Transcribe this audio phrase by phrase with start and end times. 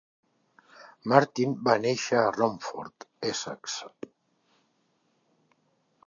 [1.11, 3.75] Martin va néixer a Romford, Essex.